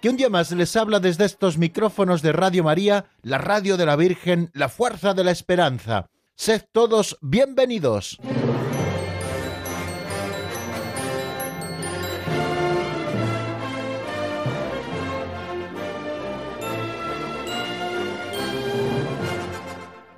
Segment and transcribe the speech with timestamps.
[0.00, 3.86] que un día más les habla desde estos micrófonos de Radio María, la radio de
[3.86, 6.06] la Virgen, la fuerza de la esperanza.
[6.36, 8.18] Sed todos bienvenidos.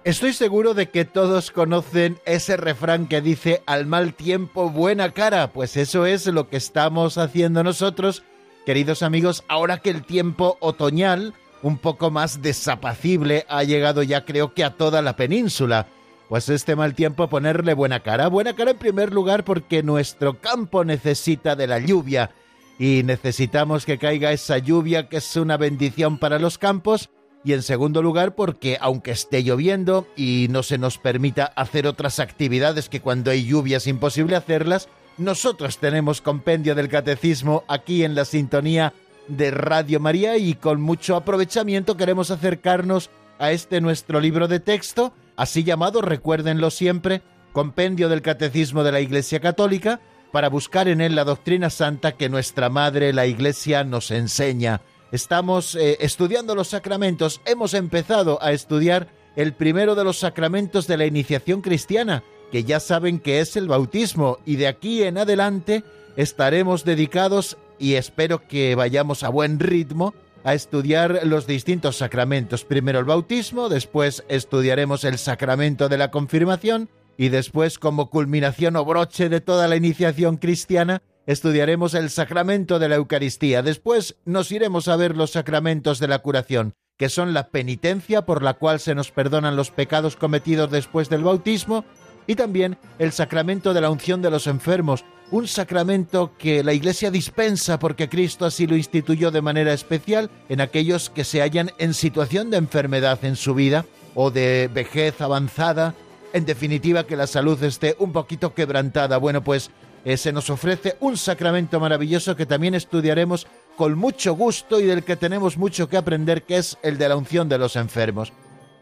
[0.03, 5.53] Estoy seguro de que todos conocen ese refrán que dice al mal tiempo buena cara,
[5.53, 8.25] pues eso es lo que estamos haciendo nosotros,
[8.67, 14.55] queridos amigos, ahora que el tiempo otoñal, un poco más desapacible, ha llegado ya creo
[14.55, 15.87] que a toda la península.
[16.29, 18.29] Pues este mal tiempo ponerle buena cara.
[18.29, 22.31] Buena cara en primer lugar porque nuestro campo necesita de la lluvia
[22.79, 27.11] y necesitamos que caiga esa lluvia que es una bendición para los campos
[27.45, 32.21] y en segundo lugar porque aunque esté lloviendo y no se nos permita hacer otras
[32.21, 34.89] actividades que cuando hay lluvia es imposible hacerlas,
[35.21, 38.95] nosotros tenemos compendio del catecismo aquí en la sintonía
[39.29, 45.13] de Radio María y con mucho aprovechamiento queremos acercarnos a este nuestro libro de texto,
[45.37, 50.01] así llamado, recuérdenlo siempre, Compendio del Catecismo de la Iglesia Católica,
[50.33, 54.81] para buscar en él la doctrina santa que nuestra Madre, la Iglesia, nos enseña.
[55.11, 57.41] Estamos eh, estudiando los sacramentos.
[57.45, 62.81] Hemos empezado a estudiar el primero de los sacramentos de la iniciación cristiana, que ya
[62.81, 65.85] saben que es el bautismo, y de aquí en adelante
[66.17, 72.65] estaremos dedicados, y espero que vayamos a buen ritmo, a estudiar los distintos sacramentos.
[72.65, 78.85] Primero el bautismo, después estudiaremos el sacramento de la confirmación, y después, como culminación o
[78.85, 83.63] broche de toda la iniciación cristiana, estudiaremos el sacramento de la Eucaristía.
[83.63, 88.43] Después nos iremos a ver los sacramentos de la curación, que son la penitencia por
[88.43, 91.85] la cual se nos perdonan los pecados cometidos después del bautismo,
[92.27, 97.11] y también el sacramento de la unción de los enfermos, un sacramento que la Iglesia
[97.11, 101.95] dispensa porque Cristo así lo instituyó de manera especial en aquellos que se hallan en
[101.95, 105.95] situación de enfermedad en su vida o de vejez avanzada,
[106.33, 109.19] en definitiva que la salud esté un poquito quebrantada.
[109.19, 109.71] Bueno, pues
[110.05, 115.05] eh, se nos ofrece un sacramento maravilloso que también estudiaremos con mucho gusto y del
[115.05, 118.33] que tenemos mucho que aprender, que es el de la unción de los enfermos.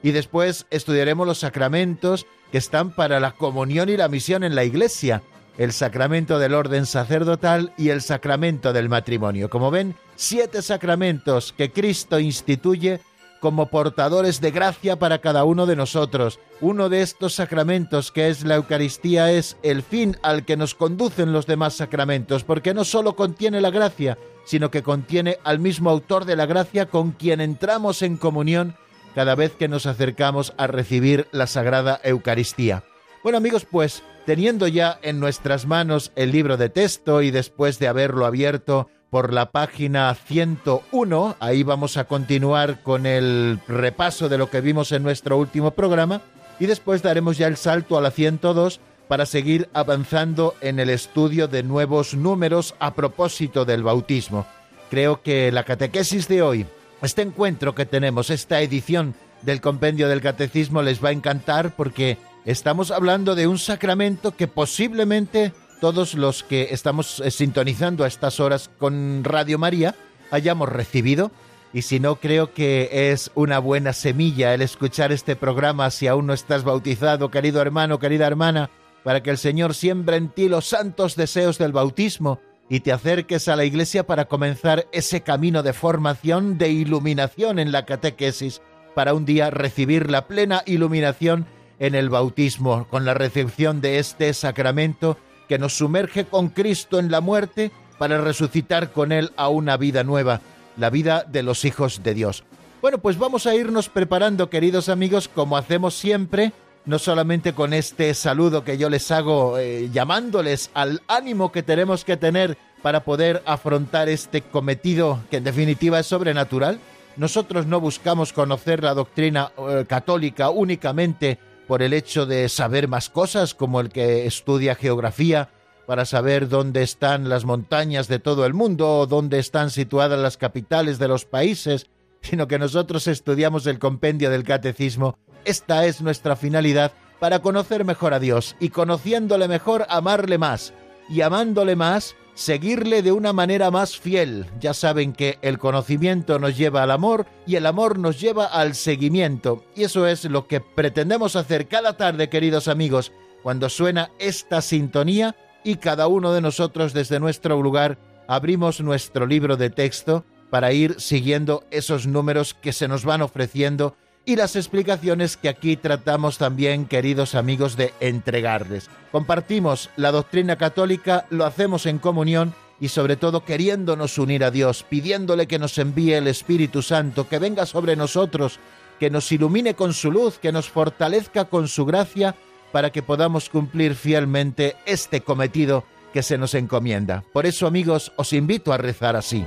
[0.03, 4.65] Y después estudiaremos los sacramentos que están para la comunión y la misión en la
[4.65, 5.23] iglesia,
[5.59, 9.51] el sacramento del orden sacerdotal y el sacramento del matrimonio.
[9.51, 13.01] Como ven, siete sacramentos que Cristo instituye
[13.41, 16.41] como portadores de gracia para cada uno de nosotros.
[16.61, 21.33] Uno de estos sacramentos que es la Eucaristía es el fin al que nos conducen
[21.33, 26.25] los demás sacramentos, porque no solo contiene la gracia, sino que contiene al mismo autor
[26.25, 28.75] de la gracia con quien entramos en comunión
[29.19, 32.85] cada vez que nos acercamos a recibir la Sagrada Eucaristía.
[33.25, 37.89] Bueno amigos, pues teniendo ya en nuestras manos el libro de texto y después de
[37.89, 41.35] haberlo abierto, por la página 101.
[41.41, 46.21] Ahí vamos a continuar con el repaso de lo que vimos en nuestro último programa
[46.61, 48.79] y después daremos ya el salto a la 102
[49.09, 54.47] para seguir avanzando en el estudio de nuevos números a propósito del bautismo.
[54.91, 56.67] Creo que la catequesis de hoy,
[57.03, 62.19] este encuentro que tenemos, esta edición del compendio del catecismo les va a encantar porque
[62.45, 68.41] estamos hablando de un sacramento que posiblemente todos los que estamos eh, sintonizando a estas
[68.41, 69.95] horas con Radio María
[70.31, 71.31] hayamos recibido.
[71.73, 76.27] Y si no, creo que es una buena semilla el escuchar este programa si aún
[76.27, 78.71] no estás bautizado, querido hermano, querida hermana,
[79.05, 83.49] para que el Señor siembre en ti los santos deseos del bautismo y te acerques
[83.49, 88.61] a la iglesia para comenzar ese camino de formación, de iluminación en la catequesis,
[88.95, 91.47] para un día recibir la plena iluminación
[91.79, 95.17] en el bautismo, con la recepción de este sacramento
[95.49, 100.05] que nos sumerge con Cristo en la muerte para resucitar con Él a una vida
[100.05, 100.41] nueva,
[100.77, 102.45] la vida de los hijos de Dios.
[102.83, 106.53] Bueno, pues vamos a irnos preparando, queridos amigos, como hacemos siempre,
[106.89, 112.03] no solamente con este saludo que yo les hago, eh, llamándoles al ánimo que tenemos
[112.03, 116.81] que tener para poder afrontar este cometido que en definitiva es sobrenatural.
[117.19, 123.11] Nosotros no buscamos conocer la doctrina eh, católica únicamente por el hecho de saber más
[123.11, 125.51] cosas, como el que estudia geografía,
[125.87, 130.39] para saber dónde están las montañas de todo el mundo, o dónde están situadas las
[130.39, 131.87] capitales de los países,
[132.23, 135.19] sino que nosotros estudiamos el compendio del catecismo.
[135.49, 140.75] Esta es nuestra finalidad para conocer mejor a Dios y conociéndole mejor amarle más
[141.09, 144.45] y amándole más seguirle de una manera más fiel.
[144.61, 148.75] Ya saben que el conocimiento nos lleva al amor y el amor nos lleva al
[148.75, 149.65] seguimiento.
[149.75, 153.11] Y eso es lo que pretendemos hacer cada tarde, queridos amigos,
[153.43, 155.35] cuando suena esta sintonía
[155.65, 157.97] y cada uno de nosotros desde nuestro lugar
[158.29, 163.97] abrimos nuestro libro de texto para ir siguiendo esos números que se nos van ofreciendo
[164.29, 168.91] y las explicaciones que aquí tratamos también, queridos amigos, de entregarles.
[169.11, 174.85] Compartimos la doctrina católica, lo hacemos en comunión y sobre todo queriéndonos unir a Dios,
[174.87, 178.59] pidiéndole que nos envíe el Espíritu Santo, que venga sobre nosotros,
[179.01, 182.35] que nos ilumine con su luz, que nos fortalezca con su gracia,
[182.71, 187.25] para que podamos cumplir fielmente este cometido que se nos encomienda.
[187.33, 189.47] Por eso, amigos, os invito a rezar así.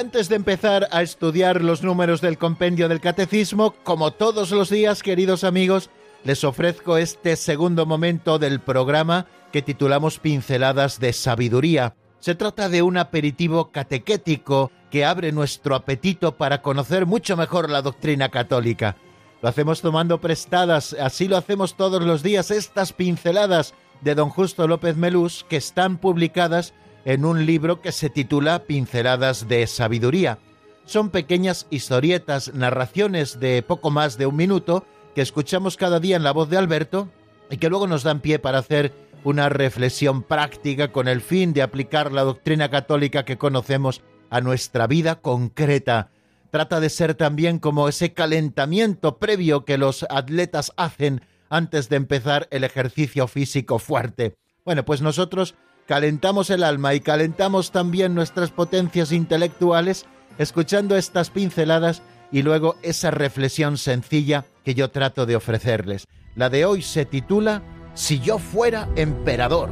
[0.00, 5.02] Antes de empezar a estudiar los números del compendio del catecismo, como todos los días,
[5.02, 5.90] queridos amigos,
[6.24, 11.96] les ofrezco este segundo momento del programa que titulamos Pinceladas de Sabiduría.
[12.18, 17.82] Se trata de un aperitivo catequético que abre nuestro apetito para conocer mucho mejor la
[17.82, 18.96] doctrina católica.
[19.42, 24.66] Lo hacemos tomando prestadas, así lo hacemos todos los días, estas pinceladas de don Justo
[24.66, 26.72] López Melús que están publicadas
[27.04, 30.38] en un libro que se titula Pinceladas de Sabiduría.
[30.84, 36.24] Son pequeñas historietas, narraciones de poco más de un minuto que escuchamos cada día en
[36.24, 37.08] la voz de Alberto
[37.50, 38.92] y que luego nos dan pie para hacer
[39.24, 44.86] una reflexión práctica con el fin de aplicar la doctrina católica que conocemos a nuestra
[44.86, 46.10] vida concreta.
[46.50, 52.48] Trata de ser también como ese calentamiento previo que los atletas hacen antes de empezar
[52.50, 54.34] el ejercicio físico fuerte.
[54.64, 55.54] Bueno, pues nosotros
[55.90, 60.06] calentamos el alma y calentamos también nuestras potencias intelectuales
[60.38, 62.00] escuchando estas pinceladas
[62.30, 66.06] y luego esa reflexión sencilla que yo trato de ofrecerles.
[66.36, 67.64] La de hoy se titula
[67.94, 69.68] Si yo fuera emperador.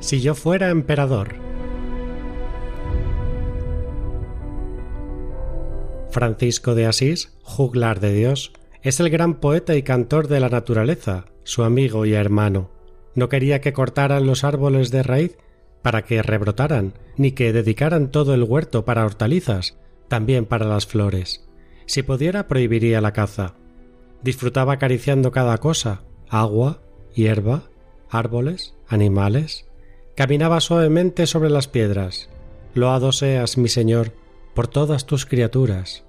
[0.00, 1.43] Si yo fuera emperador.
[6.14, 8.52] Francisco de Asís, juglar de Dios,
[8.82, 12.70] es el gran poeta y cantor de la naturaleza, su amigo y hermano.
[13.16, 15.36] No quería que cortaran los árboles de raíz
[15.82, 21.48] para que rebrotaran, ni que dedicaran todo el huerto para hortalizas, también para las flores.
[21.86, 23.54] Si pudiera, prohibiría la caza.
[24.22, 26.80] Disfrutaba acariciando cada cosa, agua,
[27.12, 27.64] hierba,
[28.08, 29.66] árboles, animales.
[30.14, 32.30] Caminaba suavemente sobre las piedras.
[32.72, 34.12] Loado seas, mi Señor,
[34.54, 36.03] por todas tus criaturas.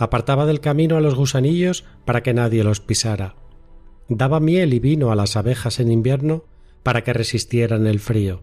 [0.00, 3.36] Apartaba del camino a los gusanillos para que nadie los pisara.
[4.08, 6.46] Daba miel y vino a las abejas en invierno
[6.82, 8.40] para que resistieran el frío.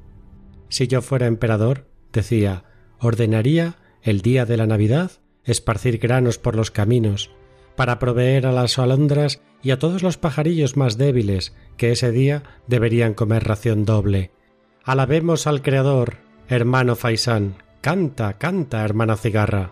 [0.70, 2.66] Si yo fuera emperador, decía,
[3.00, 5.14] ordenaría el día de la Navidad
[5.46, 7.32] esparcir granos por los caminos,
[7.76, 12.44] para proveer a las alondras y a todos los pajarillos más débiles que ese día
[12.68, 14.30] deberían comer ración doble.
[14.84, 16.18] Alabemos al Creador,
[16.50, 19.72] hermano Faisán, Canta, canta, hermana cigarra.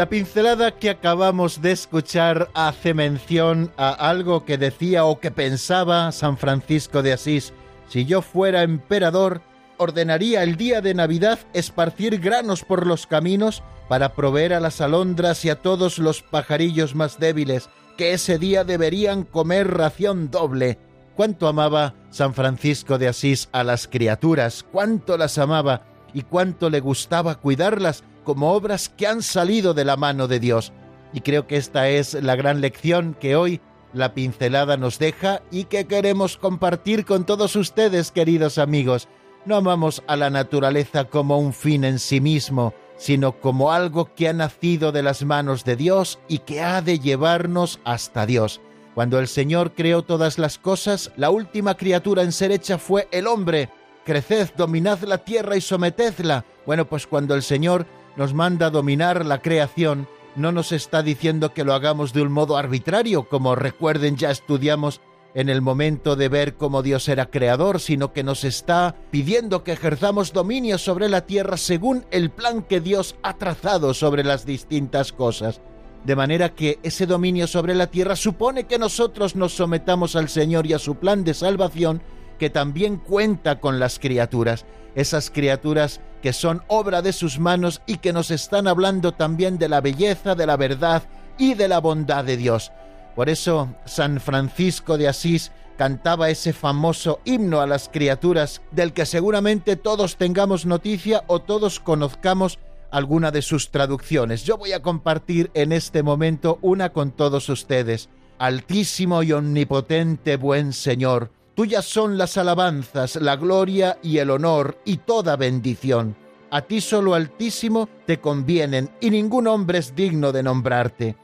[0.00, 6.10] La pincelada que acabamos de escuchar hace mención a algo que decía o que pensaba
[6.10, 7.52] San Francisco de Asís.
[7.86, 9.42] Si yo fuera emperador,
[9.76, 15.44] ordenaría el día de Navidad esparcir granos por los caminos para proveer a las alondras
[15.44, 20.78] y a todos los pajarillos más débiles, que ese día deberían comer ración doble.
[21.14, 25.82] Cuánto amaba San Francisco de Asís a las criaturas, cuánto las amaba
[26.14, 30.72] y cuánto le gustaba cuidarlas como obras que han salido de la mano de Dios.
[31.12, 33.60] Y creo que esta es la gran lección que hoy
[33.92, 39.08] la pincelada nos deja y que queremos compartir con todos ustedes, queridos amigos.
[39.46, 44.28] No amamos a la naturaleza como un fin en sí mismo, sino como algo que
[44.28, 48.60] ha nacido de las manos de Dios y que ha de llevarnos hasta Dios.
[48.94, 53.26] Cuando el Señor creó todas las cosas, la última criatura en ser hecha fue el
[53.26, 53.70] hombre.
[54.04, 56.44] Creced, dominad la tierra y sometedla.
[56.64, 61.64] Bueno, pues cuando el Señor nos manda dominar la creación, no nos está diciendo que
[61.64, 65.00] lo hagamos de un modo arbitrario, como recuerden ya estudiamos
[65.34, 69.72] en el momento de ver cómo Dios era creador, sino que nos está pidiendo que
[69.72, 75.12] ejerzamos dominio sobre la tierra según el plan que Dios ha trazado sobre las distintas
[75.12, 75.60] cosas.
[76.04, 80.66] De manera que ese dominio sobre la tierra supone que nosotros nos sometamos al Señor
[80.66, 82.02] y a su plan de salvación,
[82.38, 84.64] que también cuenta con las criaturas,
[84.94, 89.68] esas criaturas que son obra de sus manos y que nos están hablando también de
[89.68, 91.02] la belleza, de la verdad
[91.38, 92.72] y de la bondad de Dios.
[93.16, 99.06] Por eso San Francisco de Asís cantaba ese famoso himno a las criaturas del que
[99.06, 102.58] seguramente todos tengamos noticia o todos conozcamos
[102.90, 104.44] alguna de sus traducciones.
[104.44, 108.10] Yo voy a compartir en este momento una con todos ustedes.
[108.38, 114.96] Altísimo y omnipotente buen Señor, tuyas son las alabanzas, la gloria y el honor y
[114.96, 116.16] toda bendición.
[116.50, 121.16] A ti solo Altísimo te convienen y ningún hombre es digno de nombrarte.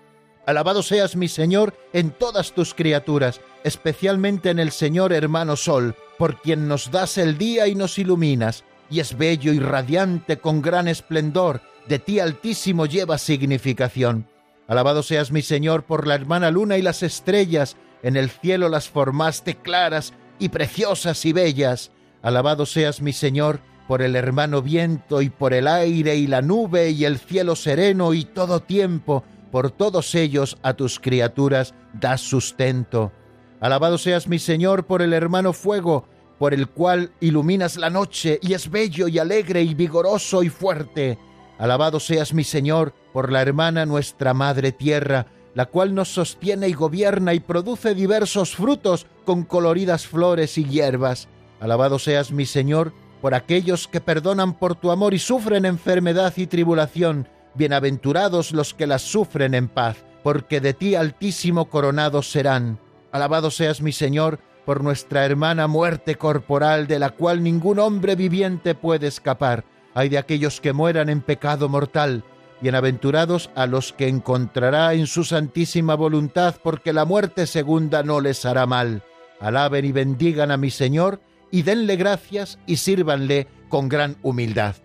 [0.45, 6.43] Alabado seas mi Señor en todas tus criaturas, especialmente en el Señor hermano Sol, por
[6.43, 10.87] quien nos das el día y nos iluminas y es bello y radiante con gran
[10.87, 14.29] esplendor, de ti altísimo lleva significación.
[14.69, 18.91] Alabado seas mi Señor por la hermana luna y las estrellas, en el cielo las
[18.91, 21.91] formaste claras y preciosas y bellas.
[22.23, 26.91] Alabado seas mi Señor por el hermano viento y por el aire y la nube
[26.91, 33.13] y el cielo sereno y todo tiempo, por todos ellos a tus criaturas das sustento.
[33.61, 36.07] Alabado seas mi Señor por el hermano fuego,
[36.39, 41.19] por el cual iluminas la noche y es bello y alegre y vigoroso y fuerte.
[41.59, 45.27] Alabado seas mi Señor por la hermana nuestra Madre Tierra,
[45.57, 51.29] la cual nos sostiene y gobierna y produce diversos frutos con coloridas flores y hierbas.
[51.61, 56.47] Alabado seas mi Señor por aquellos que perdonan por tu amor y sufren enfermedad y
[56.47, 57.27] tribulación.
[57.55, 62.79] Bienaventurados los que las sufren en paz, porque de ti altísimo coronados serán.
[63.11, 68.75] Alabado seas mi Señor por nuestra hermana muerte corporal de la cual ningún hombre viviente
[68.75, 69.65] puede escapar.
[69.95, 72.25] Hay de aquellos que mueran en pecado mortal.
[72.61, 78.45] Bienaventurados a los que encontrará en su santísima voluntad, porque la muerte segunda no les
[78.45, 79.03] hará mal.
[79.41, 81.21] Alaben y bendigan a mi Señor,
[81.51, 84.77] y denle gracias y sírvanle con gran humildad.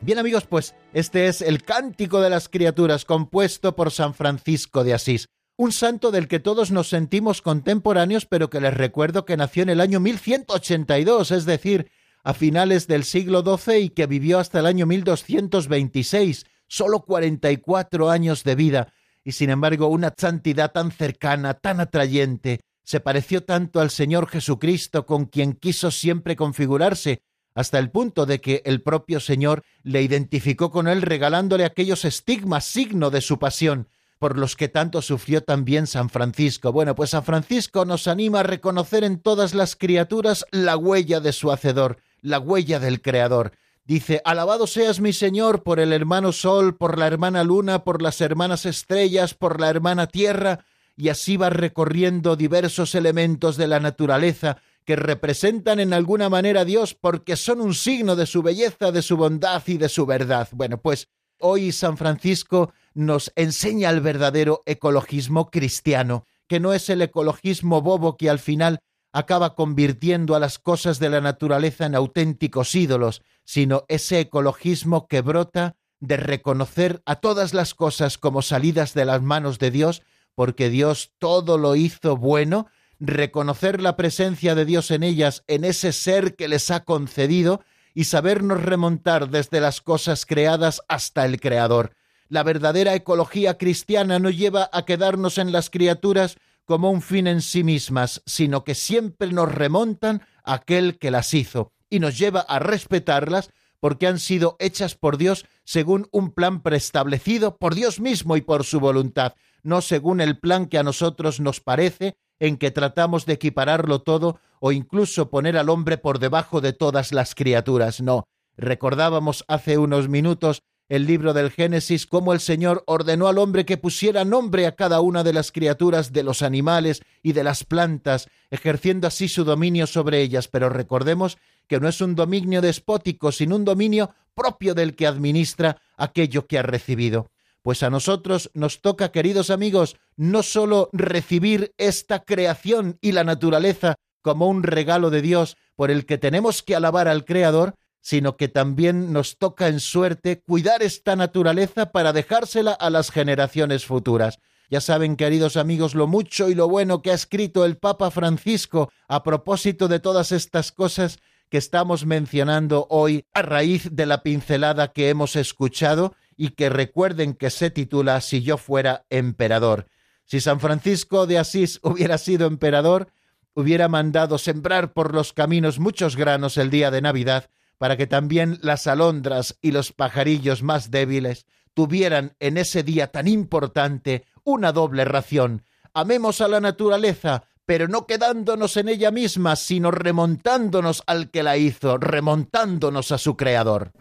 [0.00, 4.94] Bien amigos, pues este es el Cántico de las Criaturas compuesto por San Francisco de
[4.94, 5.28] Asís
[5.60, 9.68] un santo del que todos nos sentimos contemporáneos, pero que les recuerdo que nació en
[9.68, 11.90] el año 1182, es decir,
[12.24, 18.44] a finales del siglo XII y que vivió hasta el año 1226, solo 44 años
[18.44, 18.92] de vida,
[19.24, 25.04] y sin embargo una santidad tan cercana, tan atrayente, se pareció tanto al Señor Jesucristo
[25.04, 27.22] con quien quiso siempre configurarse,
[27.54, 32.64] hasta el punto de que el propio Señor le identificó con él regalándole aquellos estigmas
[32.64, 33.88] signo de su pasión,
[34.20, 36.72] por los que tanto sufrió también San Francisco.
[36.72, 41.32] Bueno, pues San Francisco nos anima a reconocer en todas las criaturas la huella de
[41.32, 43.52] su Hacedor, la huella del Creador.
[43.90, 48.20] Dice, Alabado seas mi Señor por el hermano Sol, por la hermana Luna, por las
[48.20, 50.64] hermanas estrellas, por la hermana Tierra,
[50.96, 56.64] y así va recorriendo diversos elementos de la naturaleza que representan en alguna manera a
[56.64, 60.46] Dios porque son un signo de su belleza, de su bondad y de su verdad.
[60.52, 61.08] Bueno, pues
[61.40, 68.16] hoy San Francisco nos enseña el verdadero ecologismo cristiano, que no es el ecologismo bobo
[68.16, 68.82] que al final
[69.12, 75.20] acaba convirtiendo a las cosas de la naturaleza en auténticos ídolos, sino ese ecologismo que
[75.20, 80.02] brota de reconocer a todas las cosas como salidas de las manos de Dios,
[80.34, 85.92] porque Dios todo lo hizo bueno, reconocer la presencia de Dios en ellas, en ese
[85.92, 87.62] ser que les ha concedido,
[87.94, 91.96] y sabernos remontar desde las cosas creadas hasta el Creador.
[92.28, 96.36] La verdadera ecología cristiana no lleva a quedarnos en las criaturas
[96.70, 101.34] como un fin en sí mismas, sino que siempre nos remontan a aquel que las
[101.34, 103.50] hizo y nos lleva a respetarlas
[103.80, 108.62] porque han sido hechas por Dios según un plan preestablecido por Dios mismo y por
[108.62, 109.34] su voluntad,
[109.64, 114.38] no según el plan que a nosotros nos parece, en que tratamos de equipararlo todo
[114.60, 118.00] o incluso poner al hombre por debajo de todas las criaturas.
[118.00, 123.64] No, recordábamos hace unos minutos el libro del Génesis cómo el Señor ordenó al hombre
[123.64, 127.64] que pusiera nombre a cada una de las criaturas de los animales y de las
[127.64, 130.48] plantas, ejerciendo así su dominio sobre ellas.
[130.48, 135.80] Pero recordemos que no es un dominio despótico, sino un dominio propio del que administra
[135.96, 137.30] aquello que ha recibido.
[137.62, 143.94] Pues a nosotros nos toca, queridos amigos, no sólo recibir esta creación y la naturaleza
[144.22, 148.48] como un regalo de Dios por el que tenemos que alabar al Creador, sino que
[148.48, 154.38] también nos toca en suerte cuidar esta naturaleza para dejársela a las generaciones futuras.
[154.70, 158.92] Ya saben, queridos amigos, lo mucho y lo bueno que ha escrito el Papa Francisco
[159.08, 164.92] a propósito de todas estas cosas que estamos mencionando hoy a raíz de la pincelada
[164.92, 169.86] que hemos escuchado y que recuerden que se titula Si yo fuera emperador.
[170.24, 173.08] Si San Francisco de Asís hubiera sido emperador,
[173.54, 177.50] hubiera mandado sembrar por los caminos muchos granos el día de Navidad,
[177.80, 183.26] para que también las alondras y los pajarillos más débiles tuvieran en ese día tan
[183.26, 185.62] importante una doble ración.
[185.94, 191.56] Amemos a la naturaleza, pero no quedándonos en ella misma, sino remontándonos al que la
[191.56, 193.92] hizo, remontándonos a su creador.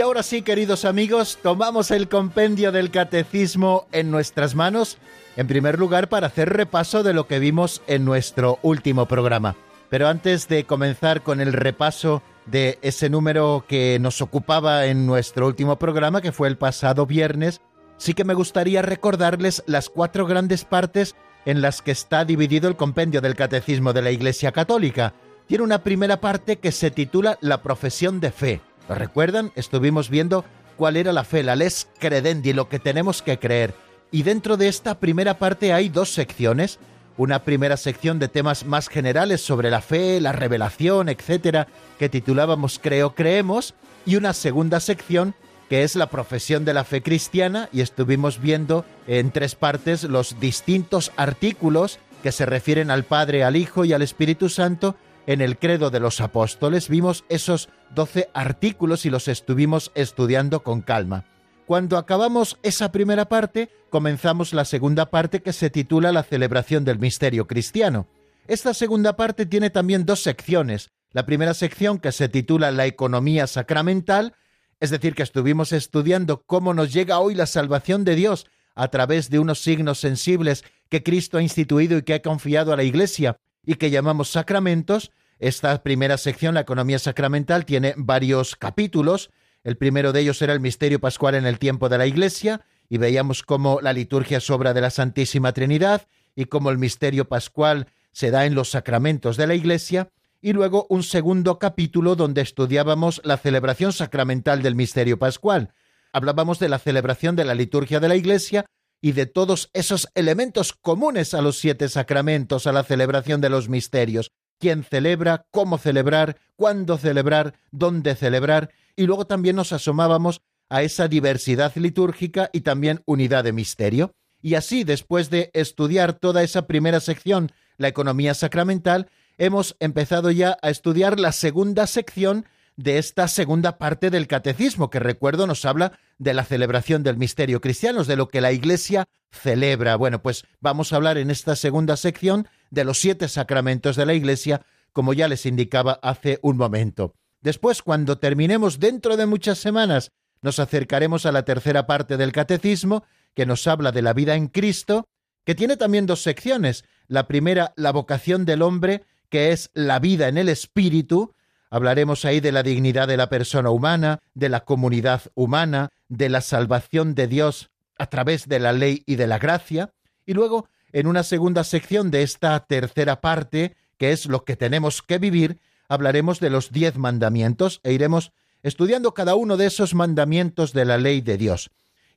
[0.00, 4.96] Y ahora sí, queridos amigos, tomamos el compendio del catecismo en nuestras manos,
[5.36, 9.56] en primer lugar para hacer repaso de lo que vimos en nuestro último programa.
[9.90, 15.46] Pero antes de comenzar con el repaso de ese número que nos ocupaba en nuestro
[15.46, 17.60] último programa, que fue el pasado viernes,
[17.98, 21.14] sí que me gustaría recordarles las cuatro grandes partes
[21.44, 25.12] en las que está dividido el compendio del Catecismo de la Iglesia Católica.
[25.46, 29.52] Tiene una primera parte que se titula La profesión de fe ¿Lo recuerdan?
[29.54, 30.44] Estuvimos viendo
[30.76, 33.72] cuál era la fe, la les credendi, lo que tenemos que creer.
[34.10, 36.80] Y dentro de esta primera parte hay dos secciones.
[37.16, 41.68] Una primera sección de temas más generales sobre la fe, la revelación, etcétera,
[42.00, 43.74] que titulábamos Creo, creemos,
[44.06, 45.36] y una segunda sección
[45.68, 50.40] que es la profesión de la fe cristiana, y estuvimos viendo en tres partes los
[50.40, 54.96] distintos artículos que se refieren al Padre, al Hijo y al Espíritu Santo,
[55.30, 60.80] en el credo de los apóstoles, vimos esos doce artículos y los estuvimos estudiando con
[60.80, 61.24] calma.
[61.66, 66.98] Cuando acabamos esa primera parte, comenzamos la segunda parte que se titula La celebración del
[66.98, 68.08] misterio cristiano.
[68.48, 70.90] Esta segunda parte tiene también dos secciones.
[71.12, 74.34] La primera sección que se titula La economía sacramental,
[74.80, 79.30] es decir, que estuvimos estudiando cómo nos llega hoy la salvación de Dios a través
[79.30, 83.36] de unos signos sensibles que Cristo ha instituido y que ha confiado a la Iglesia
[83.64, 85.12] y que llamamos sacramentos.
[85.40, 89.30] Esta primera sección, la economía sacramental, tiene varios capítulos.
[89.64, 92.98] El primero de ellos era el misterio pascual en el tiempo de la Iglesia, y
[92.98, 97.86] veíamos cómo la liturgia es obra de la Santísima Trinidad y cómo el misterio pascual
[98.12, 100.10] se da en los sacramentos de la Iglesia,
[100.42, 105.72] y luego un segundo capítulo donde estudiábamos la celebración sacramental del misterio pascual.
[106.12, 108.66] Hablábamos de la celebración de la liturgia de la Iglesia
[109.00, 113.70] y de todos esos elementos comunes a los siete sacramentos, a la celebración de los
[113.70, 114.32] misterios.
[114.60, 121.08] Quién celebra, cómo celebrar, cuándo celebrar, dónde celebrar, y luego también nos asomábamos a esa
[121.08, 124.14] diversidad litúrgica y también unidad de misterio.
[124.42, 130.58] Y así, después de estudiar toda esa primera sección, la economía sacramental, hemos empezado ya
[130.60, 132.44] a estudiar la segunda sección
[132.80, 137.60] de esta segunda parte del catecismo, que recuerdo nos habla de la celebración del misterio
[137.60, 139.96] cristiano, de lo que la Iglesia celebra.
[139.96, 144.14] Bueno, pues vamos a hablar en esta segunda sección de los siete sacramentos de la
[144.14, 144.62] Iglesia,
[144.94, 147.14] como ya les indicaba hace un momento.
[147.42, 153.04] Después, cuando terminemos dentro de muchas semanas, nos acercaremos a la tercera parte del catecismo,
[153.34, 155.06] que nos habla de la vida en Cristo,
[155.44, 156.86] que tiene también dos secciones.
[157.08, 161.34] La primera, la vocación del hombre, que es la vida en el Espíritu,
[161.70, 166.40] Hablaremos ahí de la dignidad de la persona humana, de la comunidad humana, de la
[166.40, 169.92] salvación de Dios a través de la ley y de la gracia.
[170.26, 175.00] Y luego, en una segunda sección de esta tercera parte, que es lo que tenemos
[175.02, 180.72] que vivir, hablaremos de los diez mandamientos e iremos estudiando cada uno de esos mandamientos
[180.72, 181.70] de la ley de Dios.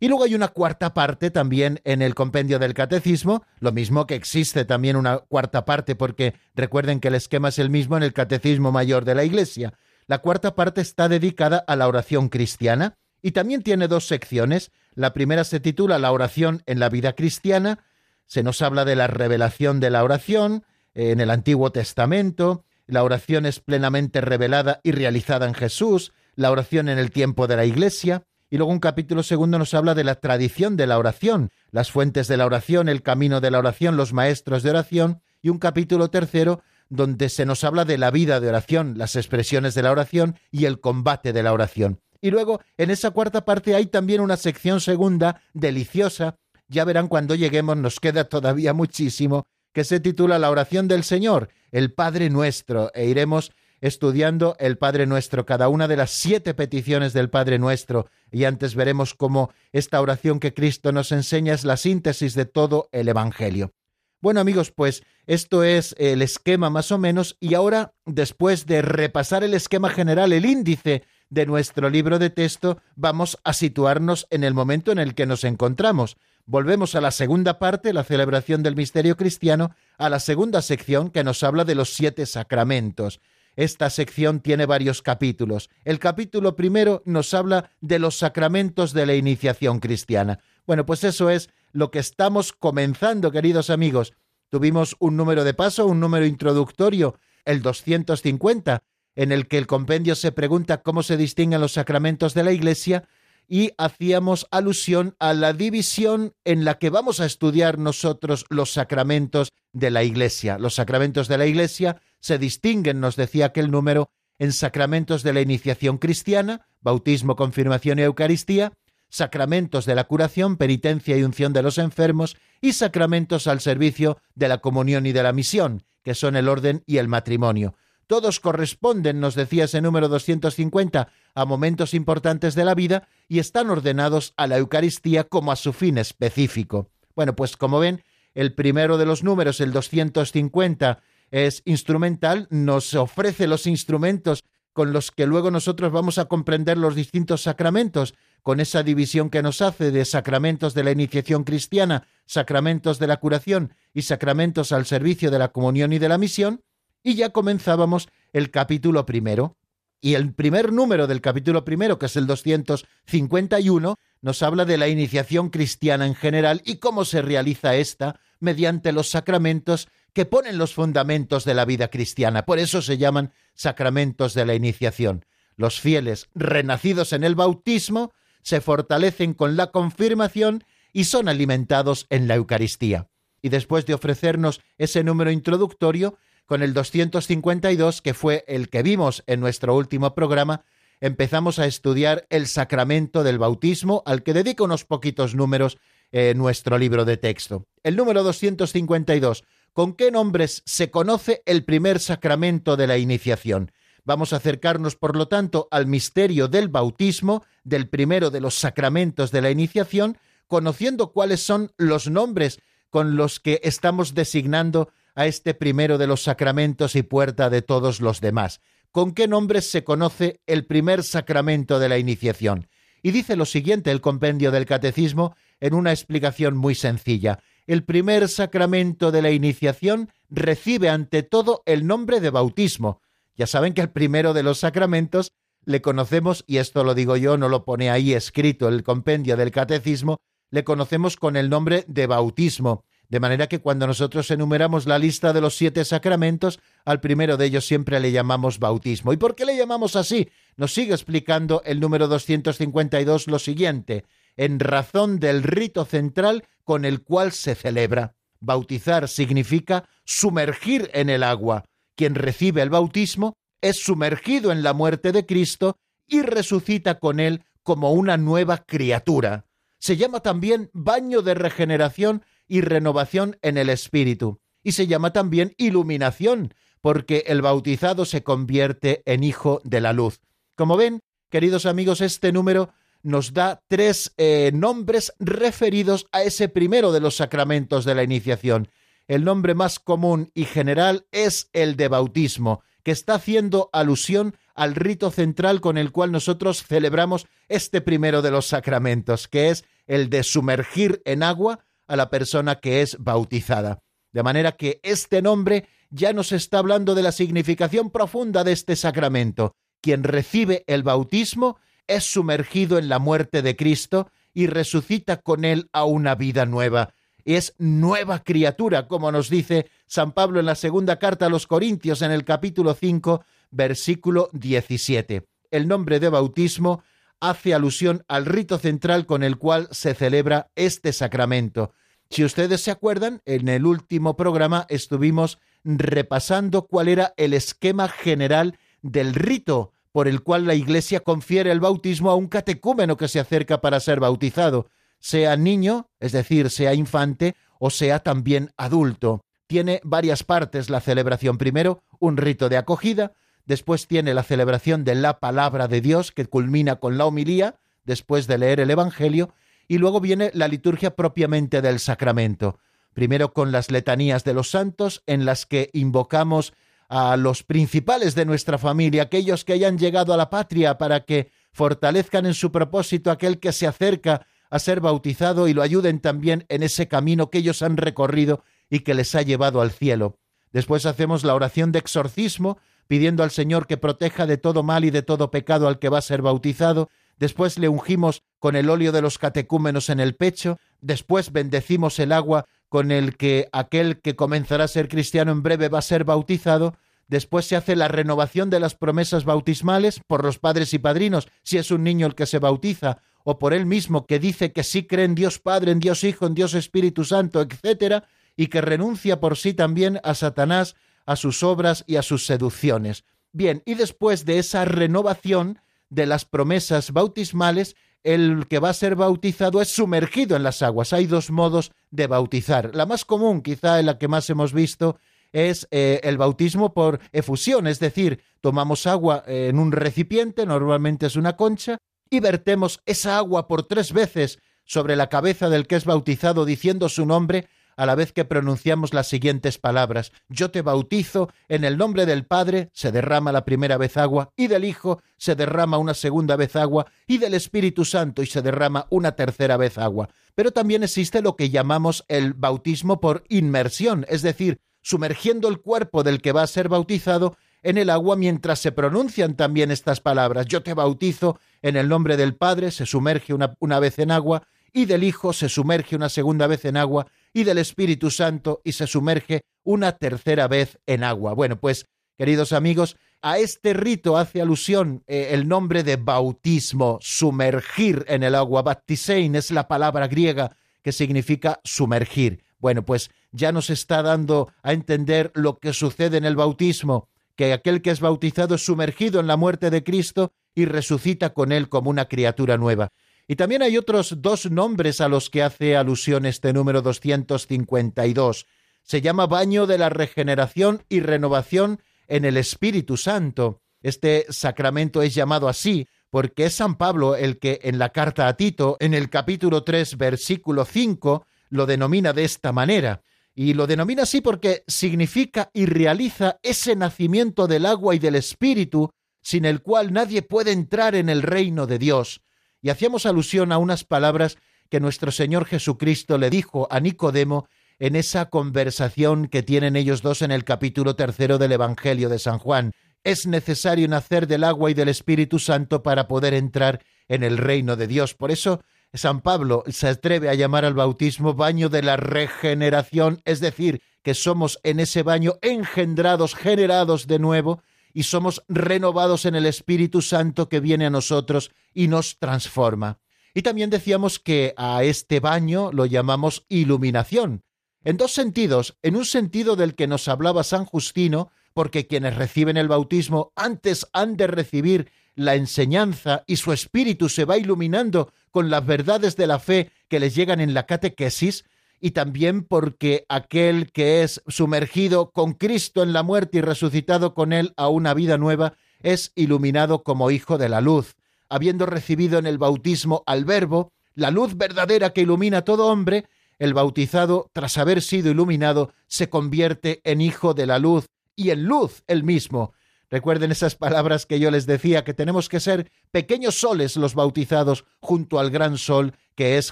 [0.04, 4.16] Y luego hay una cuarta parte también en el compendio del catecismo, lo mismo que
[4.16, 8.12] existe también una cuarta parte porque recuerden que el esquema es el mismo en el
[8.12, 9.76] catecismo mayor de la Iglesia.
[10.08, 14.74] La cuarta parte está dedicada a la oración cristiana y también tiene dos secciones.
[14.94, 17.86] La primera se titula La oración en la vida cristiana,
[18.26, 23.46] se nos habla de la revelación de la oración en el Antiguo Testamento, la oración
[23.46, 28.26] es plenamente revelada y realizada en Jesús, la oración en el tiempo de la Iglesia,
[28.54, 32.28] y luego un capítulo segundo nos habla de la tradición de la oración, las fuentes
[32.28, 36.12] de la oración, el camino de la oración, los maestros de oración, y un capítulo
[36.12, 40.38] tercero donde se nos habla de la vida de oración, las expresiones de la oración
[40.52, 42.00] y el combate de la oración.
[42.22, 46.38] Y luego, en esa cuarta parte hay también una sección segunda, deliciosa,
[46.68, 51.50] ya verán cuando lleguemos, nos queda todavía muchísimo, que se titula La oración del Señor,
[51.72, 53.52] el Padre Nuestro, e iremos
[53.84, 58.76] estudiando el Padre Nuestro, cada una de las siete peticiones del Padre Nuestro, y antes
[58.76, 63.74] veremos cómo esta oración que Cristo nos enseña es la síntesis de todo el Evangelio.
[64.22, 69.44] Bueno amigos, pues esto es el esquema más o menos, y ahora, después de repasar
[69.44, 74.54] el esquema general, el índice de nuestro libro de texto, vamos a situarnos en el
[74.54, 76.16] momento en el que nos encontramos.
[76.46, 81.26] Volvemos a la segunda parte, la celebración del misterio cristiano, a la segunda sección que
[81.26, 83.20] nos habla de los siete sacramentos.
[83.56, 85.70] Esta sección tiene varios capítulos.
[85.84, 90.40] El capítulo primero nos habla de los sacramentos de la iniciación cristiana.
[90.66, 94.14] Bueno, pues eso es lo que estamos comenzando, queridos amigos.
[94.50, 98.84] Tuvimos un número de paso, un número introductorio, el 250,
[99.16, 103.08] en el que el compendio se pregunta cómo se distinguen los sacramentos de la Iglesia
[103.48, 109.52] y hacíamos alusión a la división en la que vamos a estudiar nosotros los sacramentos
[109.72, 110.58] de la Iglesia.
[110.58, 115.42] Los sacramentos de la Iglesia se distinguen, nos decía aquel número, en sacramentos de la
[115.42, 118.74] iniciación cristiana, bautismo, confirmación y Eucaristía,
[119.10, 124.48] sacramentos de la curación, penitencia y unción de los enfermos, y sacramentos al servicio de
[124.48, 127.76] la comunión y de la misión, que son el orden y el matrimonio.
[128.08, 133.70] Todos corresponden, nos decía ese número 250, a momentos importantes de la vida y están
[133.70, 136.90] ordenados a la Eucaristía como a su fin específico.
[137.16, 143.48] Bueno, pues como ven, el primero de los números, el 250, es instrumental, nos ofrece
[143.48, 148.84] los instrumentos con los que luego nosotros vamos a comprender los distintos sacramentos, con esa
[148.84, 154.02] división que nos hace de sacramentos de la iniciación cristiana, sacramentos de la curación y
[154.02, 156.62] sacramentos al servicio de la comunión y de la misión,
[157.04, 159.58] y ya comenzábamos el capítulo primero.
[160.02, 164.88] Y el primer número del capítulo primero, que es el 251, nos habla de la
[164.88, 170.74] iniciación cristiana en general y cómo se realiza esta mediante los sacramentos que ponen los
[170.74, 172.46] fundamentos de la vida cristiana.
[172.46, 175.26] Por eso se llaman sacramentos de la iniciación.
[175.56, 178.12] Los fieles, renacidos en el bautismo,
[178.42, 183.08] se fortalecen con la confirmación y son alimentados en la Eucaristía.
[183.42, 189.24] Y después de ofrecernos ese número introductorio, con el 252, que fue el que vimos
[189.28, 190.66] en nuestro último programa,
[191.02, 195.78] empezamos a estudiar el sacramento del bautismo, al que dedica unos poquitos números
[196.12, 197.66] en nuestro libro de texto.
[197.84, 203.72] El número 252, ¿con qué nombres se conoce el primer sacramento de la iniciación?
[204.06, 209.32] Vamos a acercarnos, por lo tanto, al misterio del bautismo, del primero de los sacramentos
[209.32, 215.54] de la iniciación, conociendo cuáles son los nombres con los que estamos designando a este
[215.54, 218.62] primero de los sacramentos y puerta de todos los demás.
[218.92, 222.68] ¿Con qué nombres se conoce el primer sacramento de la iniciación?
[223.02, 227.40] Y dice lo siguiente el compendio del Catecismo en una explicación muy sencilla.
[227.66, 233.02] El primer sacramento de la iniciación recibe ante todo el nombre de bautismo.
[233.36, 235.32] Ya saben que el primero de los sacramentos
[235.66, 239.52] le conocemos, y esto lo digo yo, no lo pone ahí escrito el compendio del
[239.52, 242.84] Catecismo, le conocemos con el nombre de bautismo.
[243.10, 247.46] De manera que cuando nosotros enumeramos la lista de los siete sacramentos, al primero de
[247.46, 249.14] ellos siempre le llamamos bautismo.
[249.14, 250.30] ¿Y por qué le llamamos así?
[250.56, 257.04] Nos sigue explicando el número 252 lo siguiente, en razón del rito central con el
[257.04, 258.16] cual se celebra.
[258.40, 261.66] Bautizar significa sumergir en el agua.
[261.96, 267.44] Quien recibe el bautismo es sumergido en la muerte de Cristo y resucita con él
[267.64, 269.46] como una nueva criatura.
[269.80, 274.40] Se llama también baño de regeneración y renovación en el espíritu.
[274.62, 280.22] Y se llama también iluminación, porque el bautizado se convierte en hijo de la luz.
[280.54, 281.00] Como ven,
[281.32, 287.16] queridos amigos, este número nos da tres eh, nombres referidos a ese primero de los
[287.16, 288.70] sacramentos de la iniciación.
[289.08, 294.76] El nombre más común y general es el de bautismo, que está haciendo alusión al
[294.76, 300.12] rito central con el cual nosotros celebramos este primero de los sacramentos, que es el
[300.12, 303.80] de sumergir en agua a la persona que es bautizada.
[304.12, 308.76] De manera que este nombre ya nos está hablando de la significación profunda de este
[308.76, 309.56] sacramento.
[309.82, 315.70] Quien recibe el bautismo es sumergido en la muerte de Cristo y resucita con él
[315.72, 316.94] a una vida nueva.
[317.26, 322.02] es nueva criatura, como nos dice San Pablo en la segunda carta a los Corintios
[322.02, 325.26] en el capítulo 5, versículo 17.
[325.52, 326.84] El nombre de bautismo
[327.22, 331.72] hace alusión al rito central con el cual se celebra este sacramento.
[332.14, 338.60] Si ustedes se acuerdan, en el último programa estuvimos repasando cuál era el esquema general
[338.84, 343.20] del rito por el cual la Iglesia confiere el bautismo a un catecúmeno que se
[343.20, 344.68] acerca para ser bautizado,
[345.00, 349.26] sea niño, es decir, sea infante, o sea también adulto.
[349.48, 351.40] Tiene varias partes la celebración.
[351.40, 353.14] Primero, un rito de acogida,
[353.48, 358.28] después tiene la celebración de la palabra de Dios, que culmina con la homilía, después
[358.28, 359.34] de leer el Evangelio,
[359.68, 362.60] y luego viene la liturgia propiamente del sacramento.
[362.94, 366.54] Primero con las letanías de los santos, en las que invocamos
[366.90, 371.32] a los principales de nuestra familia, aquellos que hayan llegado a la patria para que
[371.52, 376.46] fortalezcan en su propósito aquel que se acerca a ser bautizado y lo ayuden también
[376.50, 380.20] en ese camino que ellos han recorrido y que les ha llevado al cielo.
[380.52, 384.92] Después hacemos la oración de exorcismo, pidiendo al Señor que proteja de todo mal y
[384.92, 388.92] de todo pecado al que va a ser bautizado, después le ungimos con el óleo
[388.92, 394.16] de los catecúmenos en el pecho, después bendecimos el agua con el que aquel que
[394.16, 396.76] comenzará a ser cristiano en breve va a ser bautizado,
[397.08, 401.58] después se hace la renovación de las promesas bautismales por los padres y padrinos, si
[401.58, 404.86] es un niño el que se bautiza, o por él mismo que dice que sí
[404.86, 409.20] cree en Dios Padre, en Dios Hijo, en Dios Espíritu Santo, etcétera, y que renuncia
[409.20, 413.04] por sí también a Satanás, a sus obras y a sus seducciones.
[413.32, 415.60] Bien, y después de esa renovación
[415.94, 420.92] de las promesas bautismales, el que va a ser bautizado es sumergido en las aguas.
[420.94, 422.76] Hay dos modos de bautizar.
[422.76, 424.98] La más común, quizá en la que más hemos visto,
[425.32, 431.16] es eh, el bautismo por efusión, es decir, tomamos agua en un recipiente, normalmente es
[431.16, 431.78] una concha,
[432.10, 436.88] y vertemos esa agua por tres veces sobre la cabeza del que es bautizado diciendo
[436.90, 440.12] su nombre a la vez que pronunciamos las siguientes palabras.
[440.30, 444.48] Yo te bautizo en el nombre del Padre, se derrama la primera vez agua, y
[444.48, 448.88] del Hijo se derrama una segunda vez agua, y del Espíritu Santo y se derrama
[448.90, 450.10] una tercera vez agua.
[450.36, 456.04] Pero también existe lo que llamamos el bautismo por inmersión, es decir, sumergiendo el cuerpo
[456.04, 460.46] del que va a ser bautizado en el agua mientras se pronuncian también estas palabras.
[460.48, 464.44] Yo te bautizo en el nombre del Padre, se sumerge una, una vez en agua,
[464.74, 468.74] y del Hijo se sumerge una segunda vez en agua, y del Espíritu Santo y
[468.74, 471.34] se sumerge una tercera vez en agua.
[471.34, 478.06] Bueno, pues, queridos amigos, a este rito hace alusión eh, el nombre de bautismo, sumergir
[478.08, 478.62] en el agua.
[478.62, 482.44] Baptisein es la palabra griega que significa sumergir.
[482.60, 487.54] Bueno, pues ya nos está dando a entender lo que sucede en el bautismo, que
[487.54, 491.68] aquel que es bautizado es sumergido en la muerte de Cristo y resucita con él
[491.70, 492.92] como una criatura nueva.
[493.34, 498.46] Y también hay otros dos nombres a los que hace alusión este número 252.
[498.84, 503.64] Se llama baño de la regeneración y renovación en el Espíritu Santo.
[503.82, 508.38] Este sacramento es llamado así porque es San Pablo el que en la carta a
[508.38, 513.02] Tito, en el capítulo 3, versículo 5, lo denomina de esta manera.
[513.34, 518.92] Y lo denomina así porque significa y realiza ese nacimiento del agua y del Espíritu,
[519.24, 522.22] sin el cual nadie puede entrar en el reino de Dios
[522.64, 524.38] y hacíamos alusión a unas palabras
[524.70, 527.48] que nuestro Señor Jesucristo le dijo a Nicodemo
[527.78, 532.40] en esa conversación que tienen ellos dos en el capítulo tercero del Evangelio de San
[532.40, 532.72] Juan.
[533.04, 537.76] Es necesario nacer del agua y del Espíritu Santo para poder entrar en el reino
[537.76, 538.14] de Dios.
[538.14, 538.62] Por eso
[538.94, 544.14] San Pablo se atreve a llamar al bautismo baño de la regeneración, es decir, que
[544.14, 547.62] somos en ese baño engendrados, generados de nuevo,
[547.94, 553.00] y somos renovados en el Espíritu Santo que viene a nosotros y nos transforma.
[553.34, 557.44] Y también decíamos que a este baño lo llamamos iluminación.
[557.84, 562.58] En dos sentidos, en un sentido del que nos hablaba San Justino, porque quienes reciben
[562.58, 568.50] el bautismo antes han de recibir la enseñanza y su espíritu se va iluminando con
[568.50, 571.46] las verdades de la fe que les llegan en la catequesis,
[571.86, 577.34] y también porque aquel que es sumergido con Cristo en la muerte y resucitado con
[577.34, 580.96] él a una vida nueva es iluminado como hijo de la luz,
[581.28, 586.06] habiendo recibido en el bautismo al Verbo, la luz verdadera que ilumina a todo hombre,
[586.40, 590.86] el bautizado, tras haber sido iluminado, se convierte en hijo de la luz
[591.18, 592.54] y en luz el mismo.
[592.90, 597.66] Recuerden esas palabras que yo les decía, que tenemos que ser pequeños soles los bautizados
[597.82, 599.52] junto al gran sol que es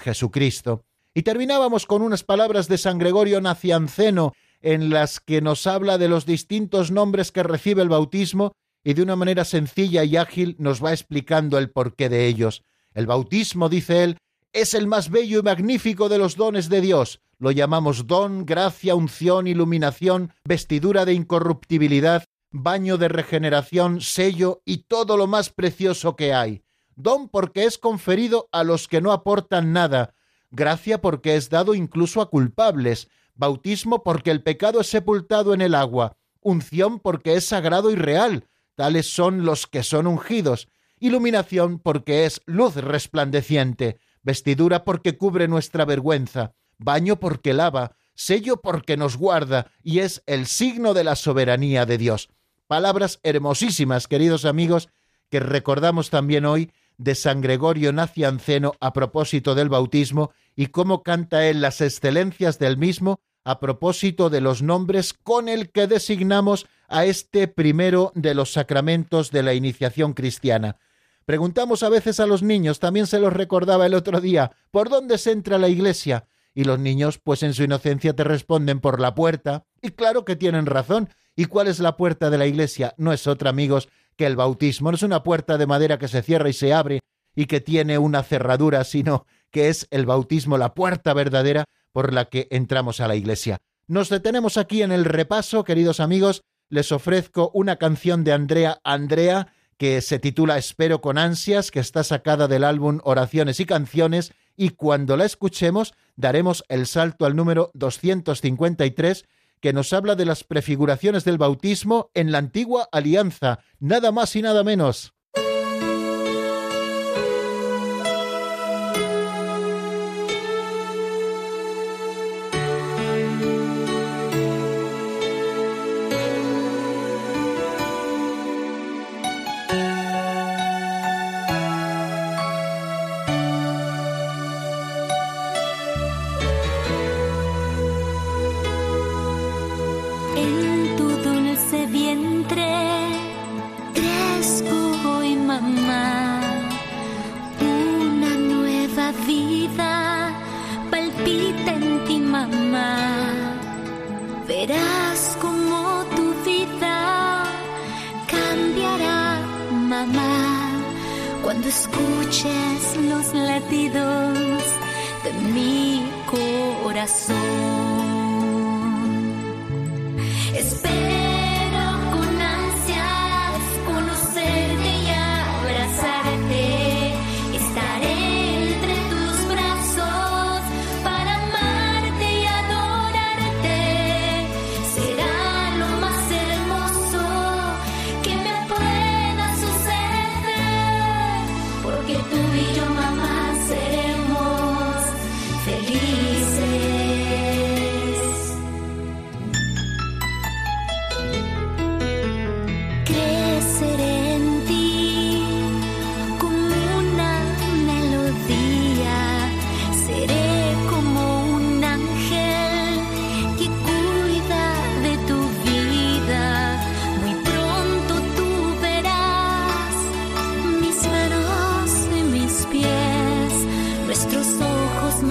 [0.00, 0.86] Jesucristo.
[1.14, 6.08] Y terminábamos con unas palabras de San Gregorio Nacianceno en las que nos habla de
[6.08, 10.82] los distintos nombres que recibe el bautismo y de una manera sencilla y ágil nos
[10.82, 12.62] va explicando el porqué de ellos.
[12.94, 14.18] El bautismo, dice él,
[14.54, 17.20] es el más bello y magnífico de los dones de Dios.
[17.38, 25.16] Lo llamamos don, gracia, unción, iluminación, vestidura de incorruptibilidad, baño de regeneración, sello y todo
[25.16, 26.62] lo más precioso que hay.
[26.96, 30.14] Don porque es conferido a los que no aportan nada,
[30.52, 35.74] gracia porque es dado incluso a culpables, bautismo porque el pecado es sepultado en el
[35.74, 40.68] agua, unción porque es sagrado y real, tales son los que son ungidos,
[41.00, 48.96] iluminación porque es luz resplandeciente, vestidura porque cubre nuestra vergüenza, baño porque lava, sello porque
[48.96, 52.28] nos guarda y es el signo de la soberanía de Dios.
[52.66, 54.88] Palabras hermosísimas, queridos amigos,
[55.28, 61.46] que recordamos también hoy de San Gregorio Nacianceno a propósito del bautismo y cómo canta
[61.46, 67.04] él las excelencias del mismo a propósito de los nombres con el que designamos a
[67.04, 70.76] este primero de los sacramentos de la iniciación cristiana.
[71.24, 75.18] Preguntamos a veces a los niños, también se los recordaba el otro día, ¿por dónde
[75.18, 76.26] se entra la iglesia?
[76.54, 79.64] Y los niños, pues en su inocencia te responden por la puerta.
[79.80, 81.08] Y claro que tienen razón.
[81.34, 82.94] ¿Y cuál es la puerta de la iglesia?
[82.98, 84.90] No es otra, amigos, que el bautismo.
[84.90, 87.00] No es una puerta de madera que se cierra y se abre
[87.34, 92.24] y que tiene una cerradura, sino que es el bautismo la puerta verdadera por la
[92.24, 93.58] que entramos a la iglesia.
[93.86, 96.42] Nos detenemos aquí en el repaso, queridos amigos.
[96.68, 102.04] Les ofrezco una canción de Andrea Andrea que se titula Espero con ansias, que está
[102.04, 107.70] sacada del álbum Oraciones y Canciones, y cuando la escuchemos daremos el salto al número
[107.74, 109.24] 253
[109.60, 114.42] que nos habla de las prefiguraciones del bautismo en la antigua alianza, nada más y
[114.42, 115.14] nada menos.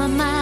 [0.01, 0.41] mamar.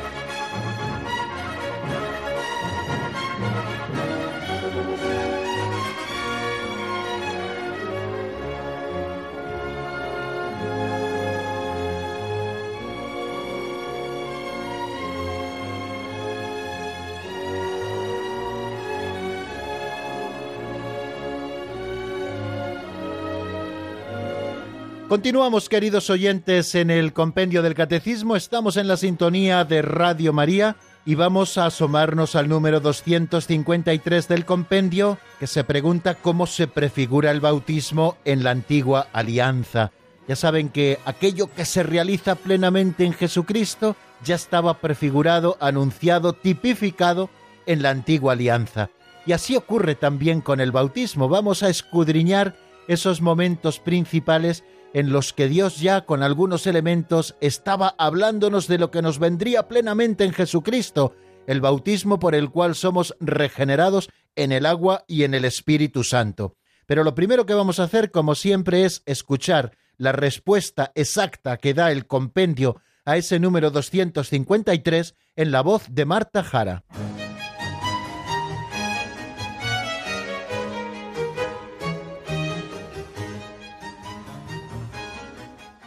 [25.11, 28.37] Continuamos, queridos oyentes, en el compendio del Catecismo.
[28.37, 34.45] Estamos en la sintonía de Radio María y vamos a asomarnos al número 253 del
[34.45, 39.91] compendio, que se pregunta cómo se prefigura el bautismo en la antigua alianza.
[40.29, 47.29] Ya saben que aquello que se realiza plenamente en Jesucristo ya estaba prefigurado, anunciado, tipificado
[47.65, 48.89] en la antigua alianza.
[49.25, 51.27] Y así ocurre también con el bautismo.
[51.27, 52.55] Vamos a escudriñar
[52.87, 58.91] esos momentos principales en los que Dios ya con algunos elementos estaba hablándonos de lo
[58.91, 61.15] que nos vendría plenamente en Jesucristo,
[61.47, 66.55] el bautismo por el cual somos regenerados en el agua y en el Espíritu Santo.
[66.85, 71.73] Pero lo primero que vamos a hacer, como siempre, es escuchar la respuesta exacta que
[71.73, 76.83] da el compendio a ese número 253 en la voz de Marta Jara.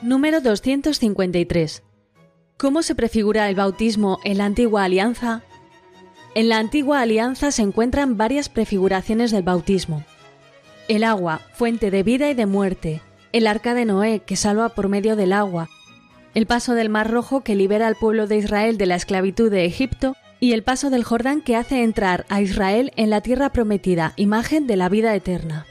[0.04, 1.82] Número 253.
[2.58, 5.42] ¿Cómo se prefigura el bautismo en la antigua alianza?
[6.34, 10.04] En la antigua alianza se encuentran varias prefiguraciones del bautismo.
[10.88, 13.00] El agua, fuente de vida y de muerte,
[13.32, 15.70] el arca de Noé, que salva por medio del agua,
[16.34, 19.64] el paso del Mar Rojo que libera al pueblo de Israel de la esclavitud de
[19.64, 24.12] Egipto, y el paso del Jordán que hace entrar a Israel en la tierra prometida,
[24.16, 25.64] imagen de la vida eterna.